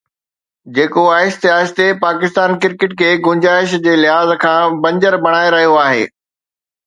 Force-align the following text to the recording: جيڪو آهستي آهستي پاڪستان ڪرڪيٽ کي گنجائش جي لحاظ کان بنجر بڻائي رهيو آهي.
جيڪو 0.77 1.01
آهستي 1.17 1.49
آهستي 1.57 1.85
پاڪستان 2.05 2.53
ڪرڪيٽ 2.63 2.95
کي 3.01 3.09
گنجائش 3.27 3.75
جي 3.85 3.93
لحاظ 4.01 4.33
کان 4.45 4.79
بنجر 4.87 5.19
بڻائي 5.27 5.53
رهيو 5.57 5.77
آهي. 5.85 6.03